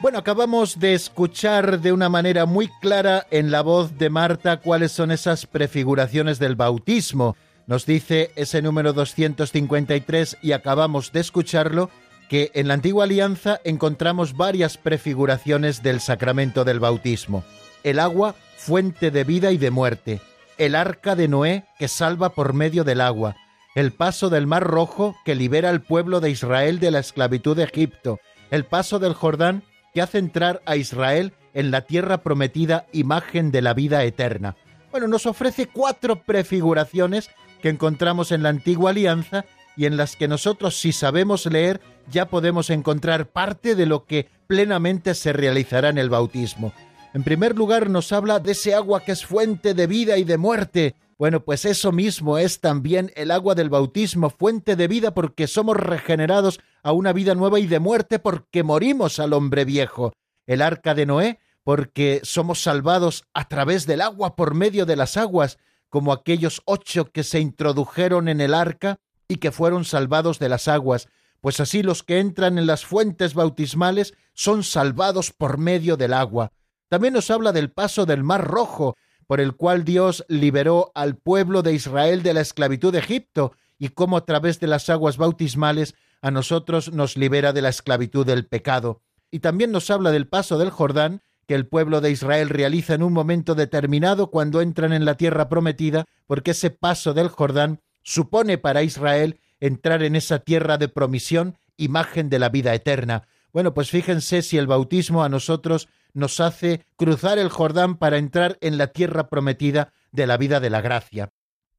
[0.00, 4.92] Bueno, acabamos de escuchar de una manera muy clara en la voz de Marta cuáles
[4.92, 7.36] son esas prefiguraciones del bautismo.
[7.66, 11.90] Nos dice ese número 253 y acabamos de escucharlo
[12.28, 17.42] que en la antigua alianza encontramos varias prefiguraciones del sacramento del bautismo.
[17.82, 20.20] El agua, fuente de vida y de muerte.
[20.58, 23.34] El arca de Noé que salva por medio del agua.
[23.74, 27.64] El paso del mar rojo que libera al pueblo de Israel de la esclavitud de
[27.64, 28.20] Egipto.
[28.52, 29.64] El paso del Jordán
[29.98, 34.54] que hace entrar a Israel en la tierra prometida, imagen de la vida eterna.
[34.92, 37.30] Bueno, nos ofrece cuatro prefiguraciones
[37.60, 39.44] que encontramos en la antigua alianza
[39.76, 44.28] y en las que nosotros, si sabemos leer, ya podemos encontrar parte de lo que
[44.46, 46.72] plenamente se realizará en el bautismo.
[47.12, 50.38] En primer lugar, nos habla de ese agua que es fuente de vida y de
[50.38, 55.48] muerte, bueno, pues eso mismo es también el agua del bautismo, fuente de vida porque
[55.48, 60.12] somos regenerados a una vida nueva y de muerte porque morimos al hombre viejo.
[60.46, 65.16] El arca de Noé porque somos salvados a través del agua por medio de las
[65.16, 65.58] aguas,
[65.88, 70.68] como aquellos ocho que se introdujeron en el arca y que fueron salvados de las
[70.68, 71.08] aguas,
[71.40, 76.52] pues así los que entran en las fuentes bautismales son salvados por medio del agua.
[76.88, 78.96] También nos habla del paso del Mar Rojo,
[79.28, 83.90] por el cual Dios liberó al pueblo de Israel de la esclavitud de Egipto y
[83.90, 88.46] cómo a través de las aguas bautismales a nosotros nos libera de la esclavitud del
[88.46, 89.02] pecado.
[89.30, 93.02] Y también nos habla del paso del Jordán que el pueblo de Israel realiza en
[93.02, 98.56] un momento determinado cuando entran en la tierra prometida, porque ese paso del Jordán supone
[98.56, 103.28] para Israel entrar en esa tierra de promisión, imagen de la vida eterna.
[103.52, 108.58] Bueno, pues fíjense si el bautismo a nosotros nos hace cruzar el Jordán para entrar
[108.60, 111.30] en la tierra prometida de la vida de la gracia.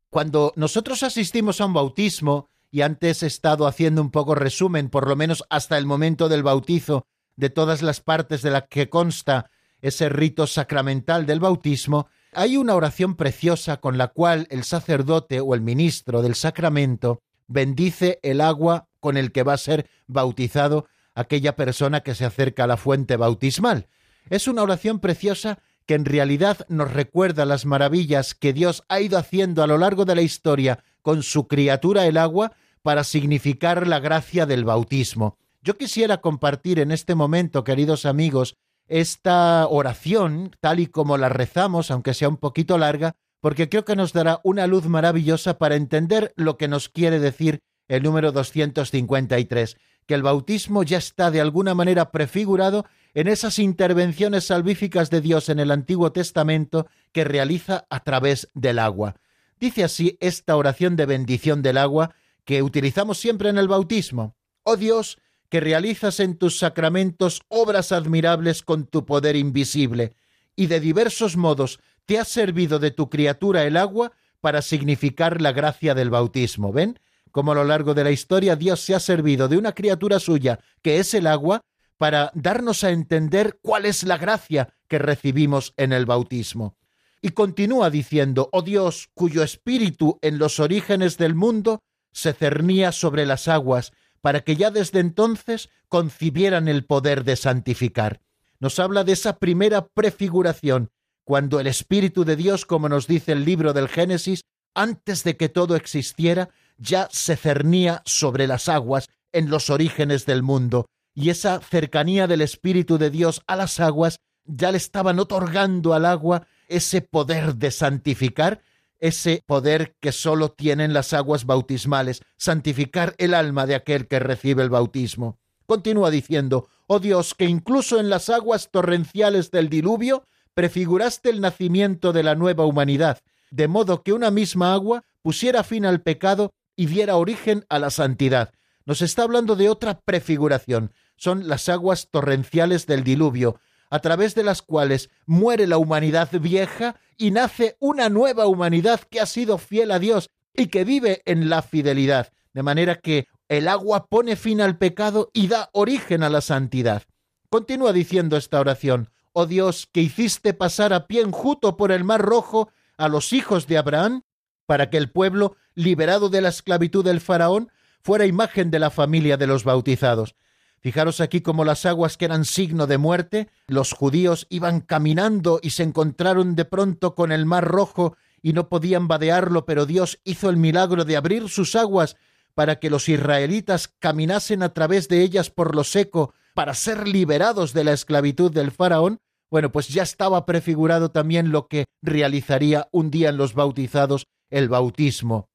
[0.10, 5.08] Cuando nosotros asistimos a un bautismo, y antes he estado haciendo un poco resumen, por
[5.08, 7.06] lo menos hasta el momento del bautizo,
[7.36, 9.50] de todas las partes de las que consta
[9.82, 15.56] ese rito sacramental del bautismo, hay una oración preciosa con la cual el sacerdote o
[15.56, 20.88] el ministro del sacramento bendice el agua con el que va a ser bautizado
[21.20, 23.88] aquella persona que se acerca a la fuente bautismal.
[24.30, 29.18] Es una oración preciosa que en realidad nos recuerda las maravillas que Dios ha ido
[29.18, 32.54] haciendo a lo largo de la historia con su criatura el agua
[32.84, 35.38] para significar la gracia del bautismo.
[35.62, 38.56] Yo quisiera compartir en este momento, queridos amigos,
[38.88, 43.96] esta oración, tal y como la rezamos, aunque sea un poquito larga, porque creo que
[43.96, 47.60] nos dará una luz maravillosa para entender lo que nos quiere decir
[47.90, 49.76] el número 253,
[50.10, 55.50] que el bautismo ya está de alguna manera prefigurado en esas intervenciones salvíficas de Dios
[55.50, 59.18] en el Antiguo Testamento que realiza a través del agua.
[59.60, 64.36] Dice así esta oración de bendición del agua que utilizamos siempre en el bautismo.
[64.64, 70.16] Oh Dios, que realizas en tus sacramentos obras admirables con tu poder invisible,
[70.56, 75.52] y de diversos modos te has servido de tu criatura el agua para significar la
[75.52, 76.74] gracia del bautismo.
[76.74, 77.00] ¿Ven?
[77.32, 80.60] Como a lo largo de la historia Dios se ha servido de una criatura suya,
[80.82, 81.62] que es el agua,
[81.98, 86.78] para darnos a entender cuál es la gracia que recibimos en el bautismo.
[87.22, 91.82] Y continúa diciendo, oh Dios, cuyo espíritu en los orígenes del mundo
[92.14, 98.22] se cernía sobre las aguas, para que ya desde entonces concibieran el poder de santificar.
[98.60, 100.92] Nos habla de esa primera prefiguración,
[101.24, 104.42] cuando el Espíritu de Dios, como nos dice el libro del Génesis,
[104.74, 106.50] antes de que todo existiera,
[106.80, 112.42] ya se cernía sobre las aguas en los orígenes del mundo, y esa cercanía del
[112.42, 117.72] Espíritu de Dios a las aguas ya le estaban otorgando al agua ese poder de
[117.72, 118.62] santificar,
[119.00, 124.64] ese poder que sólo tienen las aguas bautismales, santificar el alma de aquel que recibe
[124.64, 125.38] el bautismo.
[125.66, 130.24] Continúa diciendo, oh Dios, que incluso en las aguas torrenciales del diluvio
[130.54, 133.20] prefiguraste el nacimiento de la nueva humanidad,
[133.52, 137.90] de modo que una misma agua pusiera fin al pecado y diera origen a la
[137.90, 138.54] santidad.
[138.86, 143.60] Nos está hablando de otra prefiguración, son las aguas torrenciales del diluvio,
[143.90, 149.20] a través de las cuales muere la humanidad vieja y nace una nueva humanidad que
[149.20, 153.68] ha sido fiel a Dios y que vive en la fidelidad, de manera que el
[153.68, 157.04] agua pone fin al pecado y da origen a la santidad.
[157.50, 162.22] Continúa diciendo esta oración, oh Dios, que hiciste pasar a pie enjuto por el mar
[162.22, 164.22] rojo a los hijos de Abraham,
[164.70, 167.72] para que el pueblo, liberado de la esclavitud del faraón,
[168.04, 170.36] fuera imagen de la familia de los bautizados.
[170.80, 175.72] Fijaros aquí como las aguas que eran signo de muerte, los judíos iban caminando y
[175.72, 180.52] se encontraron de pronto con el mar rojo y no podían vadearlo, pero Dios hizo
[180.52, 182.16] el milagro de abrir sus aguas
[182.54, 187.74] para que los israelitas caminasen a través de ellas por lo seco para ser liberados
[187.74, 193.10] de la esclavitud del faraón, bueno, pues ya estaba prefigurado también lo que realizaría un
[193.10, 195.50] día en los bautizados el bautismo.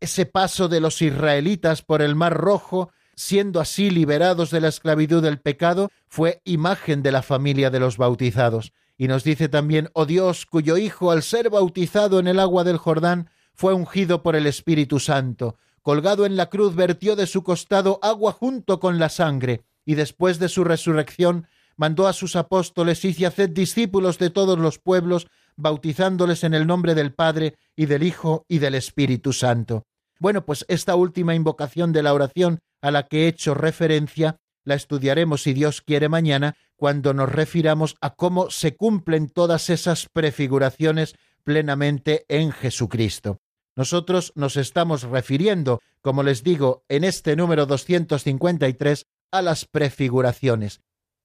[0.00, 2.90] Ese paso de los israelitas por el mar rojo
[3.20, 7.98] siendo así liberados de la esclavitud del pecado, fue imagen de la familia de los
[7.98, 8.72] bautizados.
[8.96, 12.78] Y nos dice también, oh Dios, cuyo Hijo, al ser bautizado en el agua del
[12.78, 17.98] Jordán, fue ungido por el Espíritu Santo, colgado en la cruz, vertió de su costado
[18.00, 21.46] agua junto con la sangre, y después de su resurrección
[21.76, 25.26] mandó a sus apóstoles y haced discípulos de todos los pueblos,
[25.60, 29.84] bautizándoles en el nombre del Padre y del Hijo y del Espíritu Santo.
[30.18, 34.74] Bueno, pues esta última invocación de la oración a la que he hecho referencia la
[34.74, 41.14] estudiaremos, si Dios quiere, mañana, cuando nos refiramos a cómo se cumplen todas esas prefiguraciones
[41.44, 43.40] plenamente en Jesucristo.
[43.76, 50.80] Nosotros nos estamos refiriendo, como les digo, en este número 253, a las prefiguraciones.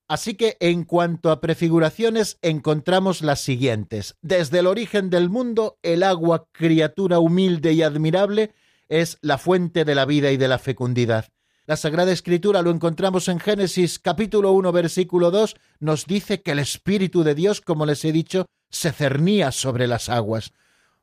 [0.08, 4.16] Así que en cuanto a prefiguraciones encontramos las siguientes.
[4.22, 8.54] Desde el origen del mundo, el agua, criatura humilde y admirable,
[8.88, 11.26] es la fuente de la vida y de la fecundidad.
[11.66, 16.60] La Sagrada Escritura lo encontramos en Génesis capítulo 1 versículo 2, nos dice que el
[16.60, 20.54] Espíritu de Dios, como les he dicho, se cernía sobre las aguas.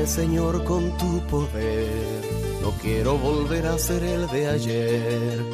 [0.00, 2.22] Señor, con tu poder.
[2.62, 5.44] No quiero volver a ser el de ayer.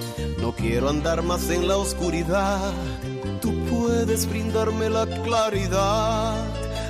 [0.40, 2.72] No quiero andar más en la oscuridad.
[3.42, 6.46] Tú puedes brindarme la claridad.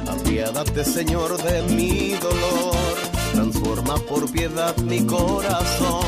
[0.07, 2.77] Apiádate, Señor, de mi dolor.
[3.33, 6.05] Transforma por piedad mi corazón.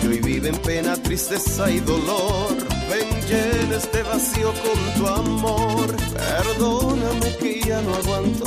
[0.00, 2.56] Que hoy vive en pena, tristeza y dolor.
[2.90, 5.96] Ven, llena este vacío con tu amor.
[6.14, 8.46] Perdóname que ya no aguanto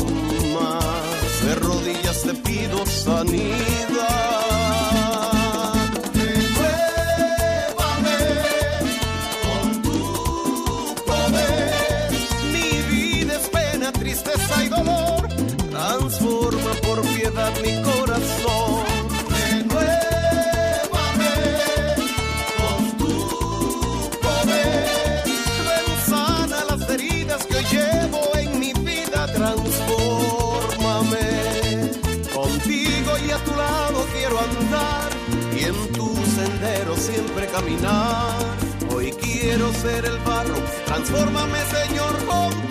[0.55, 1.11] más.
[1.43, 4.50] De rodillas te pido sanidad.
[37.51, 38.33] Caminar.
[38.93, 40.55] Hoy quiero ser el barro.
[40.85, 42.70] Transfórmame, Señor, con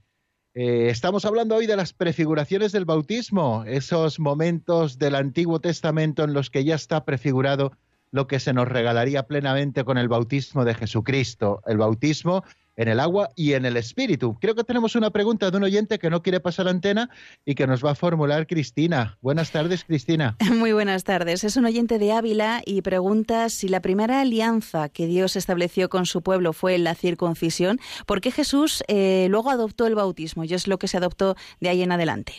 [0.55, 6.33] Eh, estamos hablando hoy de las prefiguraciones del bautismo, esos momentos del Antiguo Testamento en
[6.33, 7.73] los que ya está prefigurado
[8.13, 12.45] lo que se nos regalaría plenamente con el bautismo de Jesucristo, el bautismo
[12.81, 14.39] en el agua y en el espíritu.
[14.41, 17.11] Creo que tenemos una pregunta de un oyente que no quiere pasar antena
[17.45, 19.19] y que nos va a formular Cristina.
[19.21, 20.37] Buenas tardes, Cristina.
[20.57, 21.45] Muy buenas tardes.
[21.45, 26.07] Es un oyente de Ávila y pregunta si la primera alianza que Dios estableció con
[26.07, 30.67] su pueblo fue la circuncisión, ¿por qué Jesús eh, luego adoptó el bautismo y es
[30.67, 32.33] lo que se adoptó de ahí en adelante?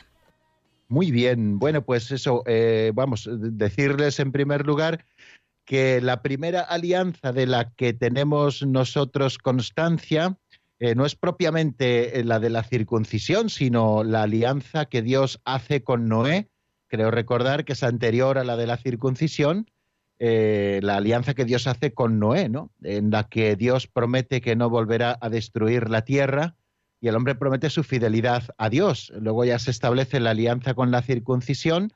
[0.91, 1.57] Muy bien.
[1.57, 5.05] Bueno, pues eso, eh, vamos, decirles en primer lugar
[5.71, 10.37] que la primera alianza de la que tenemos nosotros constancia
[10.79, 15.81] eh, no es propiamente eh, la de la circuncisión, sino la alianza que Dios hace
[15.81, 16.49] con Noé.
[16.87, 19.71] Creo recordar que es anterior a la de la circuncisión,
[20.19, 22.69] eh, la alianza que Dios hace con Noé, ¿no?
[22.83, 26.57] En la que Dios promete que no volverá a destruir la tierra
[26.99, 29.13] y el hombre promete su fidelidad a Dios.
[29.15, 31.93] Luego ya se establece la alianza con la circuncisión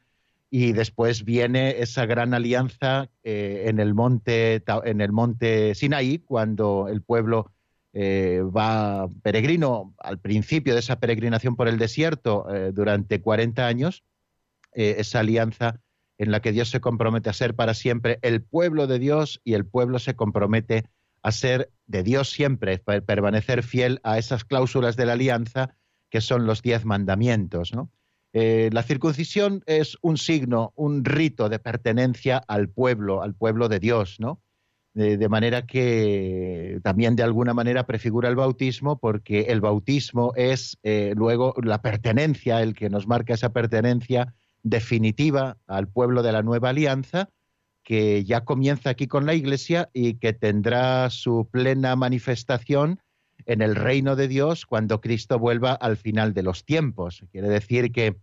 [0.49, 6.87] y después viene esa gran alianza eh, en el monte en el monte Sinaí cuando
[6.87, 7.51] el pueblo
[7.93, 14.03] eh, va peregrino al principio de esa peregrinación por el desierto eh, durante 40 años
[14.73, 15.79] esa alianza
[16.17, 19.53] en la que Dios se compromete a ser para siempre el pueblo de Dios y
[19.53, 20.89] el pueblo se compromete
[21.21, 25.75] a ser de Dios siempre, permanecer fiel a esas cláusulas de la alianza
[26.09, 27.89] que son los diez mandamientos, ¿no?
[28.37, 33.79] Eh, la circuncisión es un signo, un rito de pertenencia al pueblo, al pueblo de
[33.79, 34.41] Dios, ¿no?
[34.93, 41.13] de manera que también de alguna manera prefigura el bautismo, porque el bautismo es eh,
[41.17, 44.33] luego la pertenencia, el que nos marca esa pertenencia
[44.63, 47.29] definitiva al pueblo de la nueva alianza,
[47.83, 53.01] que ya comienza aquí con la Iglesia y que tendrá su plena manifestación
[53.45, 57.23] en el reino de Dios cuando Cristo vuelva al final de los tiempos.
[57.31, 58.15] Quiere decir que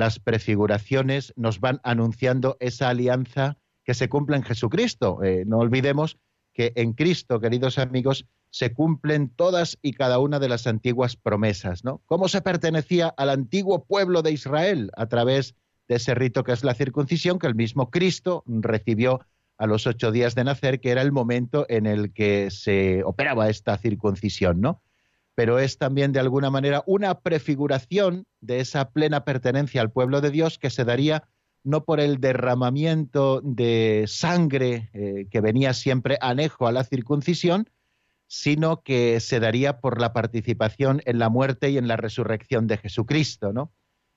[0.00, 5.22] las prefiguraciones nos van anunciando esa alianza que se cumple en Jesucristo.
[5.22, 6.16] Eh, no olvidemos
[6.54, 11.84] que en Cristo, queridos amigos, se cumplen todas y cada una de las antiguas promesas,
[11.84, 12.00] ¿no?
[12.06, 15.54] ¿Cómo se pertenecía al antiguo pueblo de Israel a través
[15.86, 19.20] de ese rito que es la circuncisión que el mismo Cristo recibió
[19.58, 23.50] a los ocho días de nacer, que era el momento en el que se operaba
[23.50, 24.82] esta circuncisión, ¿no?
[25.40, 30.30] Pero es también de alguna manera una prefiguración de esa plena pertenencia al pueblo de
[30.30, 31.24] Dios que se daría
[31.64, 37.70] no por el derramamiento de sangre eh, que venía siempre anejo a la circuncisión,
[38.26, 42.76] sino que se daría por la participación en la muerte y en la resurrección de
[42.76, 43.72] Jesucristo, ¿no?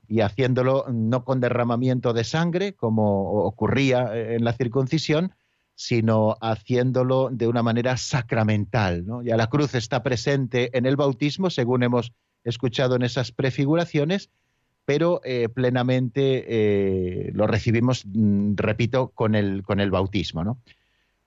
[0.09, 5.33] y haciéndolo no con derramamiento de sangre, como ocurría eh, en la circuncisión,
[5.75, 9.05] sino haciéndolo de una manera sacramental.
[9.23, 12.13] Ya la cruz está presente en el bautismo, según hemos
[12.43, 14.29] escuchado en esas prefiguraciones,
[14.85, 20.57] pero eh, plenamente eh, lo recibimos, mm, repito, con el, con el bautismo.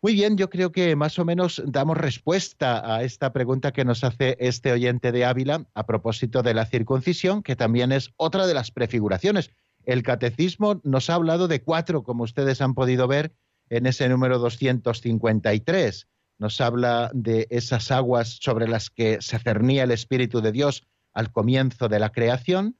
[0.02, 4.04] Muy bien, yo creo que más o menos damos respuesta a esta pregunta que nos
[4.04, 8.54] hace este oyente de Ávila a propósito de la circuncisión, que también es otra de
[8.54, 9.50] las prefiguraciones.
[9.84, 13.32] El catecismo nos ha hablado de cuatro, como ustedes han podido ver
[13.70, 16.08] en ese número 253.
[16.38, 21.32] Nos habla de esas aguas sobre las que se cernía el Espíritu de Dios al
[21.32, 22.76] comienzo de la creación.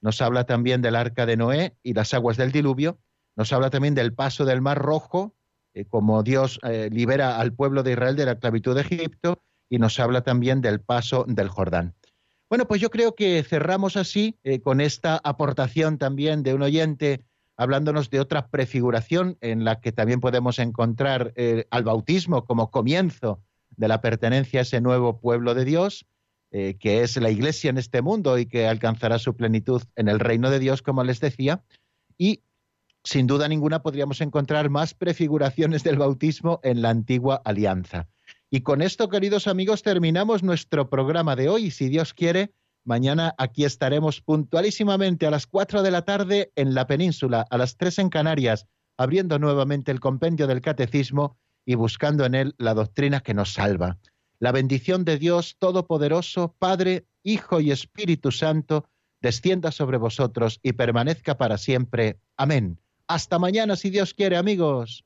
[0.00, 2.98] Nos habla también del arca de Noé y las aguas del diluvio.
[3.36, 5.36] Nos habla también del paso del Mar Rojo
[5.76, 9.78] eh, como Dios eh, libera al pueblo de Israel de la esclavitud de Egipto y
[9.78, 11.94] nos habla también del paso del Jordán.
[12.48, 17.26] Bueno, pues yo creo que cerramos así eh, con esta aportación también de un oyente
[17.56, 21.32] hablándonos de otra prefiguración en la que también podemos encontrar
[21.70, 23.40] al bautismo como comienzo
[23.76, 26.06] de la pertenencia a ese nuevo pueblo de Dios,
[26.50, 30.50] que es la iglesia en este mundo y que alcanzará su plenitud en el reino
[30.50, 31.62] de Dios, como les decía,
[32.16, 32.42] y
[33.04, 38.08] sin duda ninguna podríamos encontrar más prefiguraciones del bautismo en la antigua alianza.
[38.50, 41.70] Y con esto, queridos amigos, terminamos nuestro programa de hoy.
[41.70, 42.52] Si Dios quiere,
[42.86, 47.76] mañana aquí estaremos puntualísimamente a las 4 de la tarde en la península, a las
[47.76, 48.66] 3 en Canarias,
[48.96, 53.98] abriendo nuevamente el compendio del catecismo y buscando en él la doctrina que nos salva.
[54.38, 58.88] La bendición de Dios Todopoderoso, Padre, Hijo y Espíritu Santo,
[59.20, 62.20] descienda sobre vosotros y permanezca para siempre.
[62.36, 62.78] Amén.
[63.08, 65.05] Hasta mañana, si Dios quiere, amigos.